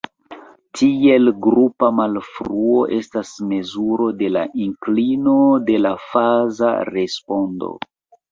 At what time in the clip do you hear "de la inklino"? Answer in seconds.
4.23-5.37